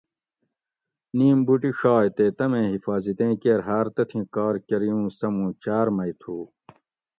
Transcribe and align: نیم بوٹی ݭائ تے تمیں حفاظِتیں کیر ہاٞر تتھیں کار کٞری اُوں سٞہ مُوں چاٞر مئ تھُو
نیم 1.17 1.39
بوٹی 1.45 1.71
ݭائ 1.79 2.05
تے 2.15 2.25
تمیں 2.37 2.67
حفاظِتیں 2.73 3.33
کیر 3.41 3.59
ہاٞر 3.67 3.87
تتھیں 3.95 4.25
کار 4.35 4.53
کٞری 4.67 4.89
اُوں 4.93 5.07
سٞہ 5.17 5.27
مُوں 5.35 5.51
چاٞر 5.63 5.87
مئ 5.97 6.11
تھُو 6.21 6.37